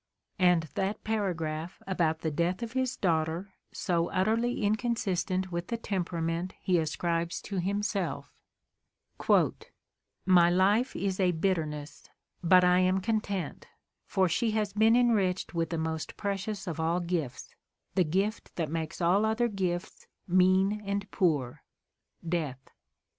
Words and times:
And 0.39 0.63
that 0.73 1.03
paragraph 1.03 1.79
about 1.85 2.21
the 2.21 2.31
death 2.31 2.63
of 2.63 2.71
his 2.71 2.97
daughter, 2.97 3.53
so 3.71 4.09
utterly 4.09 4.63
inconsistent 4.63 5.51
with 5.51 5.67
the 5.67 5.77
temperament 5.77 6.55
he 6.59 6.79
ascribes 6.79 7.39
to 7.43 7.57
himself: 7.59 8.33
"My 10.25 10.49
life 10.49 10.95
is 10.95 11.19
a 11.19 11.33
bitterness, 11.33 12.09
but 12.43 12.63
I 12.63 12.79
am 12.79 12.99
content; 12.99 13.67
for 14.07 14.27
she 14.27 14.49
has 14.57 14.73
been 14.73 14.95
enriched 14.95 15.53
with 15.53 15.69
the 15.69 15.77
most 15.77 16.17
precious 16.17 16.65
of 16.65 16.79
all 16.79 16.99
gifts— 16.99 17.53
the 17.93 18.03
gift 18.03 18.55
that 18.55 18.71
makes 18.71 19.01
all 19.01 19.23
other 19.23 19.47
gifts 19.47 20.07
mean 20.27 20.81
and 20.83 21.11
poor— 21.11 21.61
death. 22.27 22.69